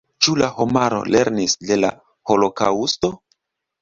Ĉu 0.25 0.31
la 0.41 0.47
homaro 0.53 1.01
lernis 1.17 1.55
de 1.73 1.77
la 1.81 1.93
holokaŭsto? 2.33 3.13